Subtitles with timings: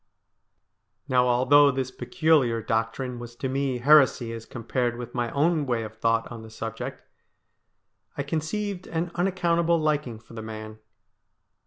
[1.07, 5.83] Now, although this peculiar doctrine was to me heresy as compared with my own way
[5.83, 7.03] of thought on the subject,
[8.17, 10.79] I con ceived an unaccountable liking for the man.